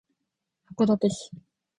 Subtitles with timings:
[0.65, 1.29] 函館市